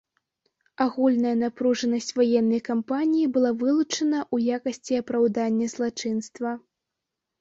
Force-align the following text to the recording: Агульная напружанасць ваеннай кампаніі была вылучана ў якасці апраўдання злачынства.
Агульная 0.85 1.33
напружанасць 1.41 2.15
ваеннай 2.19 2.61
кампаніі 2.69 3.29
была 3.35 3.51
вылучана 3.61 4.19
ў 4.33 4.59
якасці 4.59 4.93
апраўдання 5.05 5.65
злачынства. 5.75 6.49